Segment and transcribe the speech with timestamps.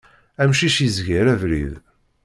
[0.41, 1.73] Amcic yezger abrid.